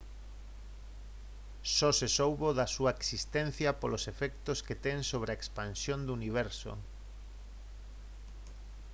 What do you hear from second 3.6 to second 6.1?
polos efectos que ten sobre a expansión